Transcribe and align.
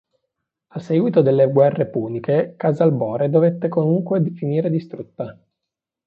A 0.69 0.79
seguito 0.79 1.21
delle 1.21 1.45
guerre 1.51 1.85
puniche 1.87 2.55
Casalbore 2.57 3.29
dovette 3.29 3.67
comunque 3.69 4.23
finire 4.33 4.71
distrutta. 4.71 5.39